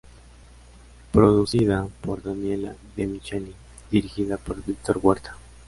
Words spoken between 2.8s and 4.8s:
Demicheli y dirigida por